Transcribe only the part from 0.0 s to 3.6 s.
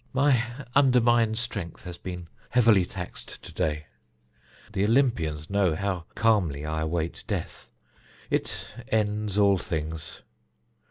"My undermined strength has been heavily taxed to